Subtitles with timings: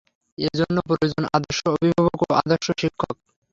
[0.37, 3.15] এ জন্য প্রয়োজন আদর্শ অভিভাবক ও আদর্শ শিক্ষক।